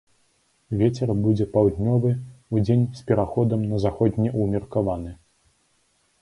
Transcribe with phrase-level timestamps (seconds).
[0.77, 2.13] Вецер будзе паўднёвы,
[2.55, 5.15] удзень з пераходам на заходні ўмеркаваны.